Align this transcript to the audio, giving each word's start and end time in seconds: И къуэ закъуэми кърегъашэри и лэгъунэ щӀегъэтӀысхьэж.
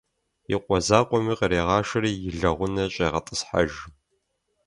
И 0.53 0.55
къуэ 0.63 0.77
закъуэми 0.87 1.35
кърегъашэри 1.39 2.11
и 2.27 2.29
лэгъунэ 2.39 2.85
щӀегъэтӀысхьэж. 2.93 3.71